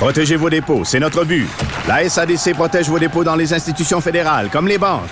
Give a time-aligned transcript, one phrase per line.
[0.00, 1.46] Protégez vos dépôts, c'est notre but.
[1.86, 5.10] La SADC protège vos dépôts dans les institutions fédérales, comme les banques.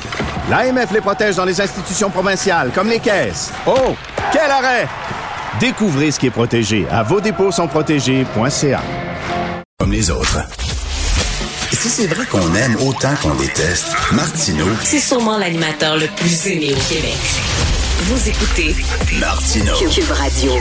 [0.48, 3.52] L'AMF les protège dans les institutions provinciales, comme les caisses.
[3.66, 3.94] Oh,
[4.32, 4.88] quel arrêt!
[5.60, 8.80] Découvrez ce qui est protégé à vos dépôts sont protégés.ca.
[9.78, 10.38] Comme les autres.
[11.70, 16.72] Si c'est vrai qu'on aime autant qu'on déteste, Martineau, C'est sûrement l'animateur le plus aimé
[16.74, 17.18] au Québec.
[18.00, 18.76] Vous écoutez
[19.18, 19.74] Martineau.
[19.74, 20.52] Cube Radio.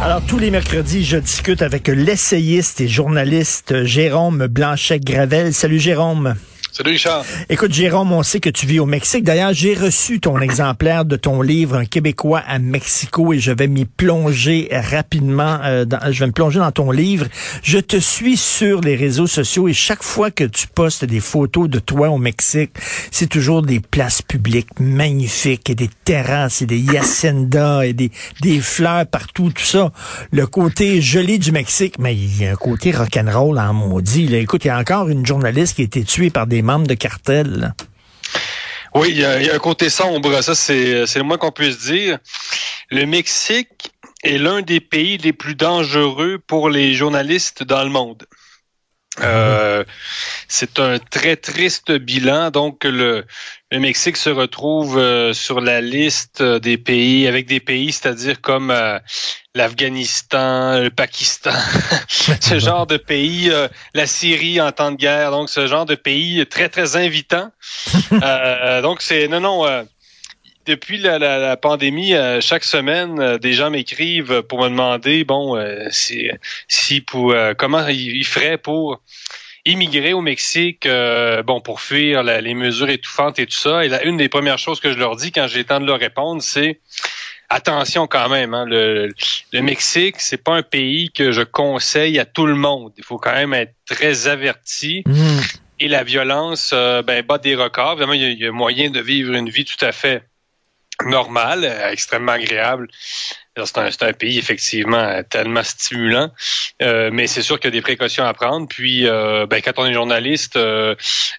[0.00, 5.52] Alors, tous les mercredis, je discute avec l'essayiste et journaliste Jérôme Blanchet-Gravel.
[5.52, 6.36] Salut Jérôme.
[6.76, 7.24] Salut Richard.
[7.48, 9.24] Écoute, Jérôme, on sait que tu vis au Mexique.
[9.24, 13.66] D'ailleurs, j'ai reçu ton exemplaire de ton livre, Un Québécois à Mexico, et je vais
[13.66, 15.58] m'y plonger rapidement.
[15.64, 17.28] euh, je vais me plonger dans ton livre.
[17.62, 21.70] Je te suis sur les réseaux sociaux et chaque fois que tu postes des photos
[21.70, 22.72] de toi au Mexique,
[23.10, 28.10] c'est toujours des places publiques magnifiques et des terrasses et des yacendas et des,
[28.42, 29.92] des fleurs partout, tout ça.
[30.30, 34.34] Le côté joli du Mexique, mais il y a un côté rock'n'roll en maudit.
[34.34, 36.94] Écoute, il y a encore une journaliste qui a été tuée par des membres de
[36.94, 37.74] cartel.
[38.94, 41.52] Oui, il y, a, il y a un côté sombre, ça c'est le moins qu'on
[41.52, 42.18] puisse dire.
[42.90, 43.92] Le Mexique
[44.22, 48.24] est l'un des pays les plus dangereux pour les journalistes dans le monde.
[49.22, 49.84] Euh,
[50.48, 52.50] c'est un très triste bilan.
[52.50, 53.24] Donc, le,
[53.70, 58.70] le Mexique se retrouve euh, sur la liste des pays, avec des pays, c'est-à-dire comme
[58.70, 58.98] euh,
[59.54, 61.52] l'Afghanistan, le Pakistan,
[62.08, 65.30] ce genre de pays, euh, la Syrie en temps de guerre.
[65.30, 67.50] Donc, ce genre de pays très, très invitant.
[68.12, 69.28] Euh, donc, c'est...
[69.28, 69.86] Non, non...
[70.66, 75.24] depuis la, la, la pandémie, euh, chaque semaine, euh, des gens m'écrivent pour me demander,
[75.24, 76.28] bon, euh, si,
[76.68, 79.00] si pour euh, comment ils, ils feraient pour
[79.64, 83.84] immigrer au Mexique, euh, bon, pour fuir la- les mesures étouffantes et tout ça.
[83.84, 85.86] Et la, une des premières choses que je leur dis quand j'ai le temps de
[85.86, 86.78] leur répondre, c'est
[87.48, 88.54] attention quand même.
[88.54, 89.12] Hein, le,
[89.52, 92.92] le Mexique, c'est pas un pays que je conseille à tout le monde.
[92.96, 95.02] Il faut quand même être très averti.
[95.06, 95.40] Mm.
[95.78, 97.92] Et la violence, euh, ben, bat des records.
[97.94, 100.22] Évidemment, il y, a, il y a moyen de vivre une vie tout à fait
[101.04, 102.88] normale, euh, extrêmement agréable.
[103.56, 106.30] C'est un, c'est un pays effectivement euh, tellement stimulant,
[106.82, 108.68] Euh, mais c'est sûr qu'il y a des précautions à prendre.
[108.68, 110.94] Puis, euh, ben, quand on est journaliste, euh,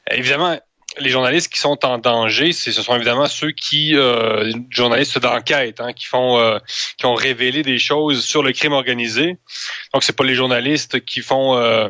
[0.09, 0.59] évidemment,
[1.00, 5.94] les journalistes qui sont en danger, ce sont évidemment ceux qui euh, journalistes d'enquête, hein,
[5.94, 6.57] qui font, euh,
[6.97, 9.38] qui ont révélé des choses sur le crime organisé.
[9.94, 11.90] Donc, c'est pas les journalistes qui font euh,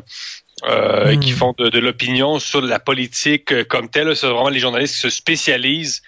[0.65, 1.19] euh, Mm.
[1.19, 4.15] qui font de, de l'opinion sur la politique comme telle.
[4.15, 6.01] C'est vraiment les journalistes qui se spécialisent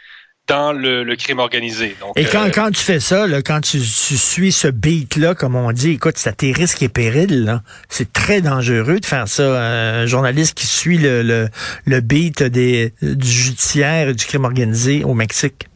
[0.50, 1.96] dans le, le crime organisé.
[2.02, 5.36] Donc, Et quand, euh, quand tu fais ça, là, quand tu, tu suis ce beat-là,
[5.36, 7.62] comme on dit, écoute, c'est à tes risques et périls.
[7.88, 9.44] C'est très dangereux de faire ça.
[9.44, 11.50] Un journaliste qui suit le, le,
[11.86, 15.68] le beat des, du judiciaire et du crime organisé au Mexique.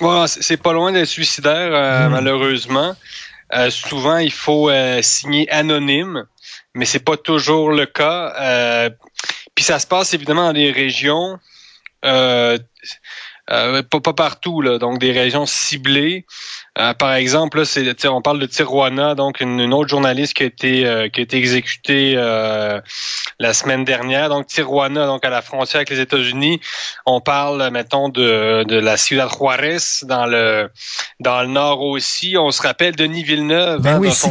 [0.00, 2.12] Ouais, c'est pas loin d'être suicidaire, euh, Mm.
[2.12, 2.94] malheureusement.
[3.54, 6.24] Euh, souvent, il faut signer anonyme,
[6.74, 8.90] mais c'est pas toujours le cas.
[9.54, 11.38] Puis ça se passe évidemment dans des régions,
[13.50, 16.26] euh, pas, pas partout, là, donc des régions ciblées.
[16.78, 20.42] Euh, par exemple, là, c'est, on parle de Tijuana, donc une, une autre journaliste qui
[20.42, 22.80] a été euh, qui a été exécutée euh,
[23.40, 24.28] la semaine dernière.
[24.28, 26.60] Donc Tijuana, donc à la frontière avec les États-Unis.
[27.06, 30.70] On parle, mettons, de, de la Ciudad Juarez dans le
[31.20, 32.36] dans le nord aussi.
[32.38, 33.80] On se rappelle Denis Villeneuve.
[33.80, 34.28] Ben hein, oui, dans son-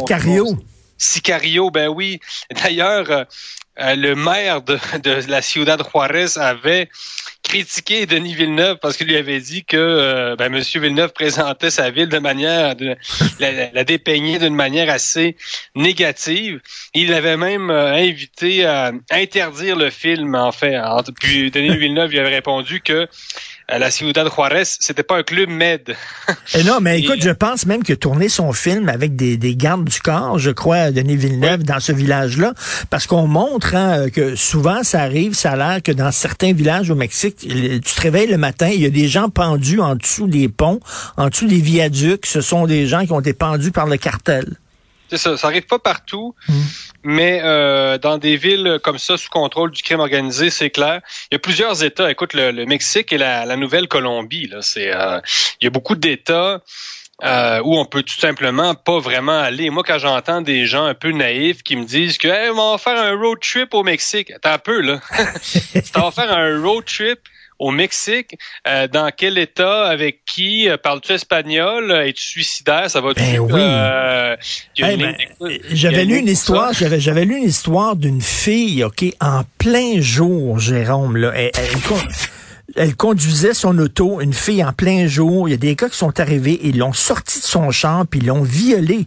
[0.98, 1.70] Sicario.
[1.70, 2.20] Ben oui.
[2.62, 3.24] D'ailleurs, euh,
[3.80, 4.78] euh, le maire de,
[5.28, 6.88] la Ciudad Juarez avait
[7.44, 10.60] critiqué Denis Villeneuve parce qu'il lui avait dit que euh, ben, M.
[10.60, 12.74] Villeneuve présentait sa ville de manière,
[13.38, 15.36] la, dépeignait d'une manière assez
[15.76, 16.60] négative.
[16.92, 20.76] Il avait même invité à interdire le film, en fait.
[21.20, 23.08] Puis Denis Villeneuve lui avait répondu que
[23.68, 25.94] la Ciudad Juarez, c'était pas un club med.
[26.54, 29.56] Et non, mais Et, écoute, je pense même que tourner son film avec des, des
[29.56, 32.54] gardes du corps, je crois, Denis Villeneuve, dans ce village-là,
[32.88, 36.90] parce qu'on montre hein, que souvent, ça arrive, ça a l'air que dans certains villages
[36.90, 40.28] au Mexique, tu te réveilles le matin, il y a des gens pendus en dessous
[40.28, 40.80] des ponts,
[41.16, 42.26] en dessous des viaducs.
[42.26, 44.56] Ce sont des gens qui ont été pendus par le cartel.
[45.10, 46.52] C'est ça, ça arrive pas partout, Mm.
[47.04, 51.00] mais euh, dans des villes comme ça, sous contrôle du crime organisé, c'est clair.
[51.30, 52.10] Il y a plusieurs États.
[52.10, 55.20] Écoute, le, le Mexique et la, la Nouvelle-Colombie, là, c'est, euh,
[55.60, 56.60] il y a beaucoup d'États
[57.24, 59.70] euh, où on peut tout simplement pas vraiment aller.
[59.70, 62.78] Moi, quand j'entends des gens un peu naïfs qui me disent que hey, on va
[62.78, 65.00] faire un road trip au Mexique, attends un peu là,
[65.96, 67.18] on va faire un road trip
[67.58, 73.12] au Mexique, euh, dans quel état, avec qui, euh, parles-tu espagnol, es-tu suicidaire, ça va
[73.14, 73.50] ben oui.
[73.60, 74.36] euh,
[74.78, 74.96] une
[75.40, 80.00] ben, j'avais lu une histoire, j'avais j'avais lu une histoire d'une fille, OK, en plein
[80.00, 81.98] jour, Jérôme là, elle, elle con-
[82.76, 85.96] elle conduisait son auto, une fille en plein jour, il y a des gars qui
[85.96, 89.06] sont arrivés, ils l'ont sortie de son champ puis ils l'ont violée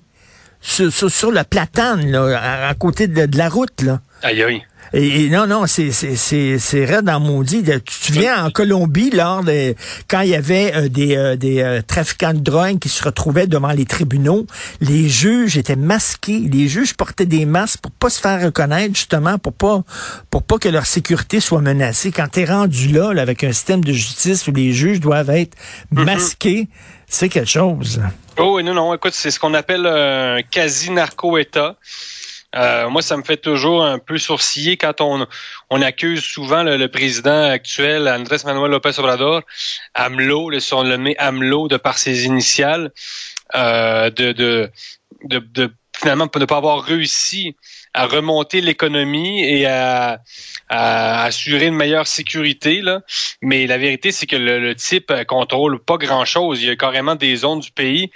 [0.62, 4.01] sur, sur, sur la platane là, à, à côté de, de la route là.
[4.23, 4.63] Aïe aïe.
[4.94, 7.63] Et, et non, non, c'est c'est c'est c'est raide en maudit.
[7.63, 9.73] Tu te souviens en Colombie, lors de
[10.09, 13.47] quand il y avait euh, des euh, des euh, trafiquants de drogue qui se retrouvaient
[13.47, 14.45] devant les tribunaux,
[14.81, 16.39] les juges étaient masqués.
[16.39, 19.83] Les juges portaient des masques pour pas se faire reconnaître, justement, pour pas
[20.29, 22.12] pour pas que leur sécurité soit menacée.
[22.12, 25.56] Quand t'es rendu là, là, avec un système de justice où les juges doivent être
[25.91, 26.67] masqués,
[27.07, 28.01] c'est quelque chose.
[28.38, 31.77] Oh oui, non, non, écoute, c'est ce qu'on appelle un quasi-narco-État.
[32.56, 35.25] Euh, moi, ça me fait toujours un peu sourciller quand on,
[35.69, 39.42] on accuse souvent le, le président actuel, Andrés Manuel López Obrador,
[39.94, 42.92] AMLO, le surnommé AMLO de par ses initiales,
[43.56, 44.71] euh, de, de,
[45.24, 47.56] de, de finalement ne pas avoir réussi
[47.94, 50.21] à remonter l'économie et à,
[50.69, 52.81] à assurer une meilleure sécurité.
[52.81, 53.01] Là.
[53.42, 56.62] Mais la vérité, c'est que le, le type euh, contrôle pas grand-chose.
[56.62, 58.09] Il y a carrément des zones du pays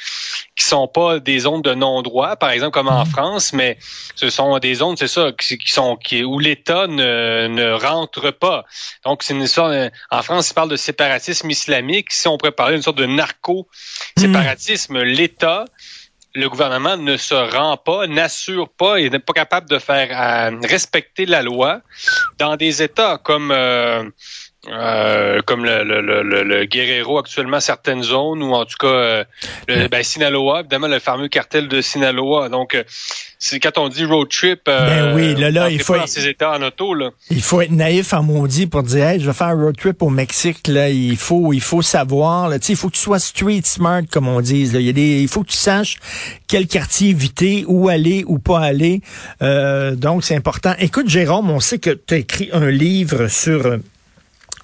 [0.56, 3.78] qui sont pas des zones de non-droit, par exemple comme en France, mais
[4.16, 8.32] ce sont des zones, c'est ça, qui, qui sont qui, où l'État ne, ne rentre
[8.32, 8.64] pas.
[9.04, 12.12] Donc c'est une euh, en France, ils parlent de séparatisme islamique.
[12.12, 15.66] Si on pourrait parler d'une sorte de narco-séparatisme, l'État
[16.36, 20.60] le gouvernement ne se rend pas, n'assure pas et n'est pas capable de faire euh,
[20.68, 21.82] respecter la loi
[22.38, 24.04] dans des États comme euh,
[24.68, 28.88] euh, comme le, le, le, le- le Guerrero actuellement certaines zones ou en tout cas
[28.88, 29.24] euh,
[29.68, 32.84] le, ben, Sinaloa évidemment le fameux cartel de Sinaloa donc euh,
[33.38, 36.08] c'est quand on dit road trip euh, Ben oui, là, là, il faut- pas dans
[36.08, 39.28] ces États en auto là Il faut être naïf en maudit pour dire hey, je
[39.28, 42.68] vais faire un road trip au Mexique là, il faut il faut savoir là, tu
[42.68, 44.80] sais, il faut que tu sois street smart comme on dit là.
[44.80, 45.98] il y a des il faut que tu saches
[46.48, 49.02] quel quartier éviter, où aller ou pas aller.
[49.42, 50.74] Euh, donc c'est important.
[50.80, 53.78] Écoute Jérôme, on sait que tu as écrit un livre sur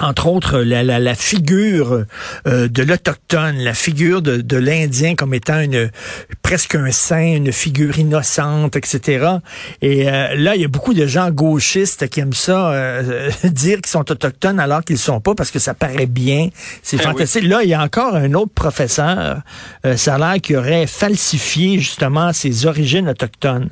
[0.01, 2.06] entre autres, la, la, la figure
[2.48, 5.89] euh, de l'autochtone, la figure de, de l'Indien comme étant une
[6.42, 9.38] presque un saint, une figure innocente, etc.
[9.81, 13.77] Et euh, là, il y a beaucoup de gens gauchistes qui aiment ça, euh, dire
[13.77, 16.50] qu'ils sont autochtones alors qu'ils sont pas parce que ça paraît bien.
[16.83, 17.44] C'est Eh fantastique.
[17.44, 19.42] Là, il y a encore un autre professeur,
[19.86, 23.69] euh, ça a l'air qui aurait falsifié justement ses origines autochtones.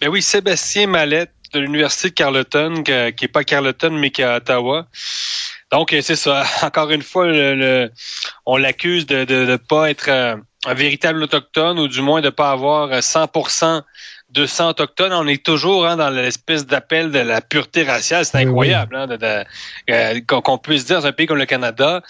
[0.00, 4.22] Ben oui, Sébastien Mallette de l'Université de Carleton, que- qui est pas Carleton, mais qui
[4.22, 4.86] est à Ottawa.
[5.72, 6.42] Donc, euh, c'est ça.
[6.62, 7.90] Encore une fois, le, le-
[8.46, 10.36] on l'accuse de ne de, de pas être euh,
[10.66, 13.82] un véritable autochtone, ou du moins de pas avoir euh, 100%
[14.30, 15.12] de sang autochtone.
[15.12, 18.24] On est toujours hein, dans l'espèce d'appel de la pureté raciale.
[18.24, 19.44] C'est Oui, incroyable hein, de- de-
[19.90, 22.02] euh, qu'on qu'on puisse dire dans un pays comme le Canada,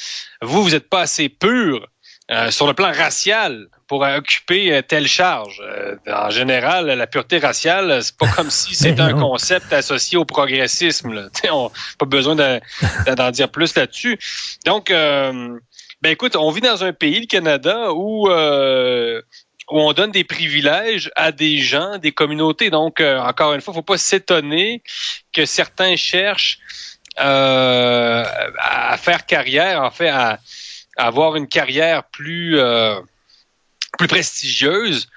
[0.42, 1.86] vous, vous n'êtes pas assez pur
[2.30, 5.60] euh, sur le plan racial pour euh, occuper euh, telle charge.
[5.64, 10.24] Euh, en général, la pureté raciale, c'est pas comme si c'était un concept associé au
[10.24, 11.12] progressisme.
[11.12, 11.28] Là.
[11.52, 12.60] On pas besoin de-
[13.06, 14.18] de- d'en dire plus là-dessus.
[14.64, 15.58] Donc, euh,
[16.02, 19.20] ben écoute, on vit dans un pays, le Canada, où euh,
[19.70, 22.70] où on donne des privilèges à des gens, des communautés.
[22.70, 24.82] Donc, euh, encore une fois, faut pas s'étonner
[25.32, 26.58] que certains cherchent
[27.20, 28.24] euh,
[28.58, 30.38] à faire carrière, en fait, à
[31.00, 33.00] avoir une carrière plus euh,
[33.98, 35.08] plus prestigieuse.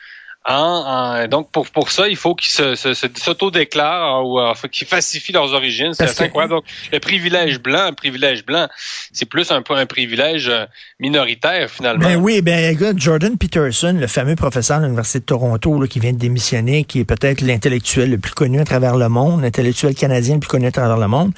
[0.45, 4.53] En, en- donc pour pour ça, il faut qu'ils se, se, se- s'auto-déclarent ou euh,
[4.71, 5.93] qu'ils falsifient leurs origines.
[5.93, 6.55] C'est assez incroyable.
[6.55, 8.67] Donc le privilège blanc, le privilège blanc,
[9.13, 10.65] c'est plus un peu un privilège euh,
[10.99, 12.03] minoritaire finalement.
[12.03, 16.11] Ben oui, ben Jordan Peterson, le fameux professeur de l'Université de Toronto là, qui vient
[16.11, 20.33] de démissionner, qui est peut-être l'intellectuel le plus connu à travers le monde, l'intellectuel canadien
[20.35, 21.31] le plus connu à travers le monde,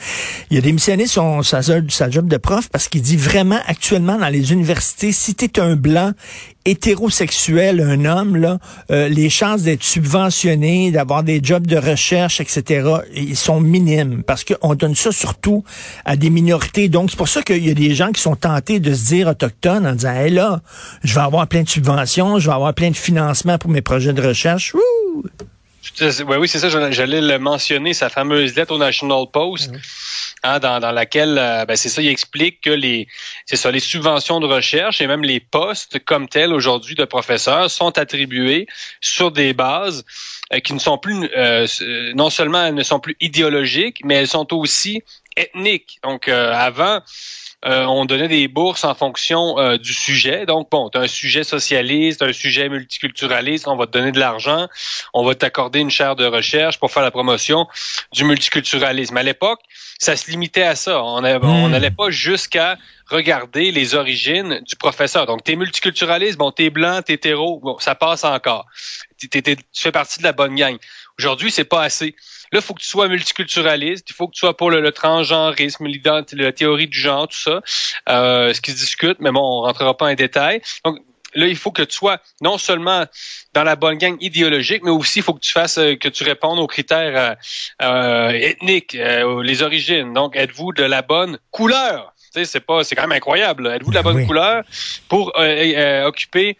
[0.49, 4.29] il a démissionné son, sa, sa job de prof parce qu'il dit vraiment actuellement dans
[4.29, 6.11] les universités, si tu es un blanc
[6.65, 8.57] hétérosexuel, un homme, là,
[8.91, 14.43] euh, les chances d'être subventionné, d'avoir des jobs de recherche, etc., ils sont minimes parce
[14.43, 15.63] qu'on donne ça surtout
[16.05, 16.89] à des minorités.
[16.89, 19.27] Donc, c'est pour ça qu'il y a des gens qui sont tentés de se dire
[19.27, 20.61] autochtones en disant, hey là,
[21.03, 24.13] je vais avoir plein de subventions, je vais avoir plein de financements pour mes projets
[24.13, 24.73] de recherche.
[24.73, 25.23] Wouh!
[26.01, 29.71] Oui, oui, c'est ça, j'allais j'allais le mentionner, sa fameuse lettre au National Post,
[30.45, 33.07] hein, dans, laquelle, euh, ben, c'est ça, il explique que les,
[33.45, 37.69] c'est ça, les subventions de recherche et même les postes comme tels aujourd'hui de professeurs
[37.69, 38.67] sont attribués
[39.01, 40.05] sur des bases
[40.53, 41.65] euh, qui ne sont plus, euh,
[42.13, 45.01] non seulement elles ne sont plus idéologiques, mais elles sont aussi
[45.35, 45.99] ethniques.
[46.03, 47.01] Donc, euh, avant,
[47.67, 50.45] on donnait des bourses en fonction du sujet.
[50.45, 54.19] Donc, bon, tu as un sujet socialiste, un sujet multiculturaliste, on va te donner de
[54.19, 54.67] l'argent,
[55.15, 57.65] on va t'accorder une chaire de recherche pour faire la promotion
[58.11, 59.17] du multiculturalisme.
[59.17, 59.61] À l'époque,
[59.97, 61.03] ça se limitait à ça.
[61.03, 61.71] On hmm.
[61.71, 62.77] n'allait pas jusqu'à
[63.09, 65.25] regarder les origines du professeur.
[65.25, 68.65] Donc, t'es multiculturaliste, bon, t'es blanc, t'es hétéro, bon, ça passe encore.
[69.17, 69.29] tu
[69.73, 70.77] fais partie de la bonne gang.
[71.19, 72.15] Aujourd'hui, c'est pas assez.
[72.51, 74.91] Là, il faut que tu sois multiculturaliste, il faut que tu sois pour le, le
[74.91, 75.87] transgenrisme,
[76.33, 77.61] la théorie du genre, tout ça,
[78.09, 80.61] euh, ce qui se discute, mais bon, on rentrera pas en détail.
[80.83, 80.99] Donc,
[81.35, 83.05] là, il faut que tu sois non seulement
[83.53, 86.23] dans la bonne gang idéologique, mais aussi il faut que tu fasses euh, que tu
[86.23, 87.37] répondes aux critères
[87.81, 90.13] euh, euh ethniques, euh, les origines.
[90.13, 92.13] Donc, êtes-vous de la bonne couleur?
[92.31, 93.67] C'est pas, c'est quand même incroyable.
[93.67, 94.63] Êtes-vous de la bonne couleur
[95.07, 95.33] pour
[96.05, 96.57] occuper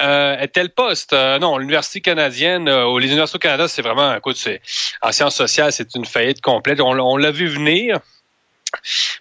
[0.00, 1.12] euh, tel poste?
[1.12, 4.60] non, l'université canadienne, ou les universités au Canada, c'est vraiment, écoute, c'est
[5.02, 6.80] en sciences sociales, c'est une faillite complète.
[6.80, 8.00] On, on l'a vu venir.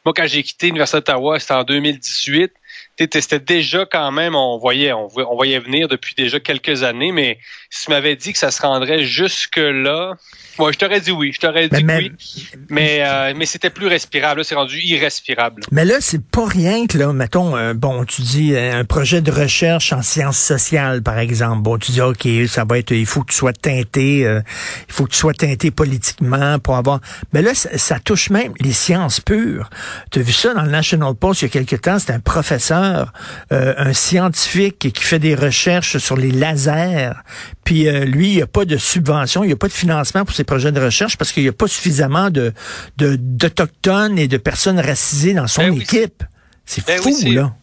[0.06, 2.52] Moi, quand j'ai quitté l'université d'Ottawa, c'était en 2018
[2.98, 7.40] c'était déjà quand même, on voyait, on, voyait venir depuis déjà quelques années, mais
[7.70, 10.16] si tu m'avais dit que ça se rendrait jusque là,
[10.60, 12.12] moi, je t'aurais dit oui, je t'aurais dit oui,
[12.70, 14.46] mais euh, mais c'était plus respirable.
[14.46, 15.64] c'est rendu irrespirable.
[15.72, 19.22] Mais là, c'est pas rien que là, mettons, euh, bon, tu dis euh, un projet
[19.22, 21.64] de recherche en sciences sociales, par exemple.
[21.64, 25.06] Bon, tu dis ok, ça va être, il faut que tu sois teinté, il faut
[25.06, 27.00] que tu sois teinté politiquement pour avoir.
[27.34, 29.70] Mais là, ça, touche même les sciences pures.
[30.12, 31.98] Tu as vu ça dans le National Post il y a quelque temps.
[31.98, 37.14] C'est un professeur, un scientifique qui fait des recherches sur les lasers.
[37.64, 40.36] Puis lui, il n'y a pas de subvention, il n'y a pas de financement pour
[40.36, 42.54] ses projets de recherche parce qu'il n'y a pas suffisamment de
[42.98, 46.24] d'autochtones et de personnes racisées dans son ben équipe.
[46.66, 47.54] C'est ben fou, là.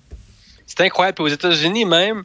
[0.67, 1.23] C'est incroyable.
[1.23, 2.25] aux États-Unis même,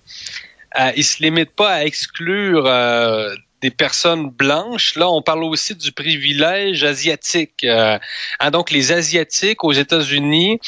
[0.80, 4.96] euh, ils se limitent pas à exclure euh, des personnes blanches.
[4.96, 7.64] Là, on parle aussi du privilège asiatique.
[7.64, 7.98] Euh,
[8.40, 10.60] hein, donc, les Asiatiques aux États-Unis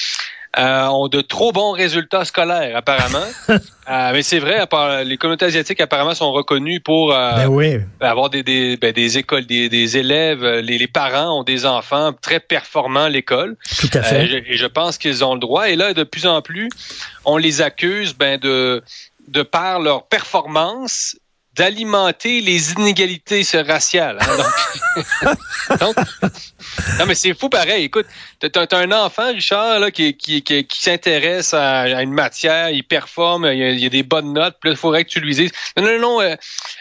[0.58, 3.26] euh, ont de trop bons résultats scolaires, apparemment.
[3.50, 3.58] euh,
[4.14, 4.66] mais c'est vrai,
[5.06, 9.46] les communautés asiatiques, apparemment, sont reconnues pour euh, ben avoir des, des, ben, des écoles,
[9.46, 10.44] des, des élèves.
[10.44, 13.56] Les, les, parents ont des enfants très performants à l'école.
[13.80, 14.34] Tout à fait.
[14.34, 15.70] Euh, et je pense qu'ils ont le droit.
[15.70, 16.70] Et là, de plus en plus,
[17.26, 18.84] on les accuse ben, de
[19.28, 21.18] de par leur performance
[21.58, 24.20] d'alimenter les inégalités raciales.
[24.22, 25.36] Hein,
[25.80, 25.96] donc,
[27.00, 27.86] non, mais c'est fou pareil.
[27.86, 28.06] Écoute,
[28.40, 33.46] t'as as un enfant, Richard, là, qui, qui, qui, s'intéresse à, une matière, il performe,
[33.52, 35.84] il y a, des bonnes notes, puis là, il faudrait que tu lui dises Non,
[35.84, 36.36] non, non, euh,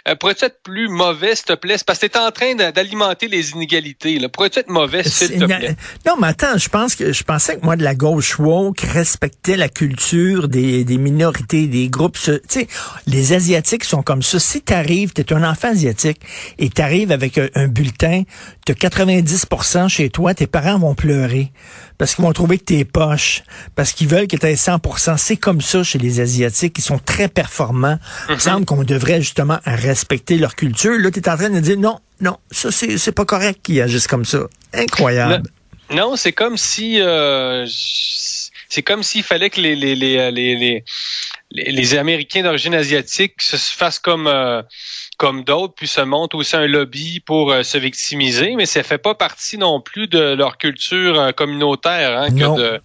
[0.09, 1.77] euh pourrais-tu être plus mauvais, s'il te plaît?
[1.87, 4.19] Parce que t'es en train d'alimenter les inégalités.
[4.29, 5.77] Pourrais-tu être mauvais, s'il te plaît?
[6.07, 9.57] Non, mais attends, je pense que je pensais que moi, de la gauche woke, respectait
[9.57, 12.19] la culture des, des minorités, des groupes.
[12.19, 12.67] Tu sais,
[13.07, 14.39] les Asiatiques sont comme ça.
[14.39, 16.21] Si t'arrives, t'es un enfant asiatique,
[16.59, 18.23] et t'arrives avec un, un bulletin,
[18.65, 19.47] t'as 90
[19.89, 21.53] chez toi, tes parents vont pleurer
[21.99, 23.43] parce qu'ils vont trouver que t'es poche,
[23.75, 25.17] parce qu'ils veulent que tu aies 100%.
[25.17, 27.99] C'est comme ça chez les Asiatiques, qui sont très performants.
[28.29, 28.41] Il me mhm.
[28.41, 30.99] semble qu'on devrait justement respecter leur culture.
[30.99, 34.07] Là, tu es en train de dire non, non, ça c'est pas correct qu'ils agissent
[34.07, 34.41] comme ça.
[34.73, 35.49] Incroyable.
[35.91, 37.67] non, c'est comme si euh,
[38.69, 40.85] c'est comme s'il fallait que les les, les, les,
[41.51, 44.63] les, Américains d'origine asiatique se fassent comme euh,
[45.17, 48.99] comme d'autres, puis se montent aussi un lobby pour euh, se victimiser, mais ça fait
[48.99, 52.81] pas partie non plus de leur culture euh, communautaire, hein, que de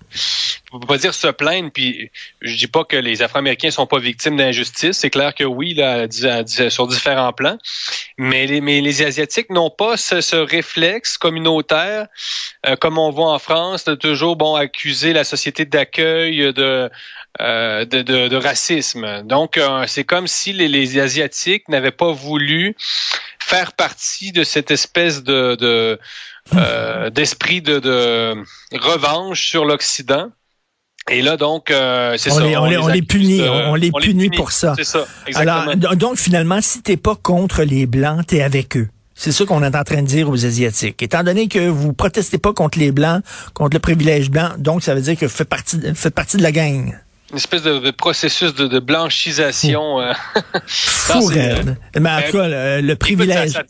[0.74, 2.12] on peut pas dire se plaindre, puis
[2.42, 6.08] je dis pas que les Afro-Américains sont pas victimes d'injustice, c'est clair que oui, là,
[6.70, 7.58] sur différents plans,
[8.18, 12.08] mais les, mais les Asiatiques n'ont pas ce, réflexe communautaire,
[12.66, 16.90] euh, comme on voit en France, de toujours bon accuser la société d'accueil de
[17.40, 19.24] euh, de, de, racisme.
[19.24, 19.58] Donc,
[19.88, 22.76] c'est comme si les, les Asiatiques n'avaient pas voulu
[23.40, 26.00] faire partie de cette espèce de, de
[26.56, 28.36] euh, d'esprit de, de,
[28.74, 30.30] revanche sur l'Occident.
[31.10, 32.36] Et là, donc, c'est ça.
[32.36, 34.76] on, les, on les punit, on, les punit pour ça.
[34.78, 35.72] C'est ça, exactement.
[35.72, 38.88] Alors, donc, finalement, si t'es pas contre les Blancs, t'es avec eux.
[39.16, 41.02] C'est ça qu'on est en train de dire aux Asiatiques.
[41.04, 43.24] Étant donné que vous protestez pas contre les Blancs,
[43.54, 46.44] contre le privilège blanc, donc ça veut dire que vous faites partie, faites partie de
[46.44, 46.98] la gang
[47.32, 50.02] une espèce de, processus de, blanchisation.
[50.02, 50.14] Euh,
[50.68, 53.64] Fou, Mais en tout cas, le, privilège ça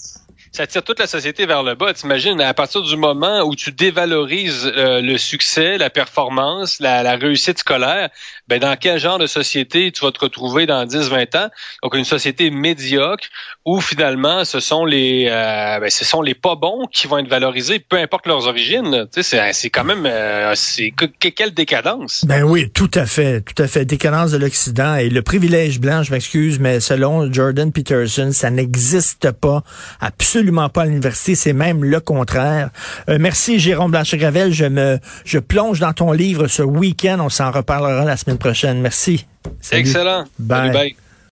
[0.52, 1.94] tire toute la société vers le bas.
[1.94, 7.16] T'imagines, à partir du moment où tu dévalorises euh, le succès, la performance, la, la,
[7.16, 8.10] réussite scolaire,
[8.50, 11.50] ben dans quel genre de société tu vas te retrouver dans 10-20 ans?
[11.84, 13.28] Donc, une société médiocre
[13.66, 17.30] où finalement, ce sont les euh, ben, ce sont les pas bons qui vont être
[17.30, 19.08] valorisés, peu importe leurs origines.
[19.12, 20.94] C'est quand même euh, c'est
[21.36, 22.26] quelle décadence.
[22.26, 23.86] Ben oui, tout à fait, tout à fait.
[23.86, 29.32] Décadence de l'Occident et le privilège blanc, je m'excuse, mais selon Jordan Peterson, ça n'existe
[29.32, 29.64] pas
[30.02, 32.72] absolument absolument pas à l'université, c'est même le contraire.
[33.10, 37.52] Euh, merci Jérôme Blanchet-Gravel, je me je plonge dans ton livre ce week-end, on s'en
[37.52, 38.82] reparlera la semaine prochaine.
[38.82, 39.28] Merci.
[39.60, 39.82] Salut.
[39.82, 40.24] Excellent.
[40.40, 40.58] Bye.
[40.58, 40.96] Salut, bye.